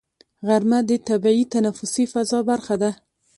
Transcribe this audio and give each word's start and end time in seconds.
غرمه 0.47 0.79
د 0.89 0.91
طبیعي 1.09 1.45
تنفسي 1.53 2.05
فضا 2.13 2.39
برخه 2.49 2.75
ده 2.81 2.91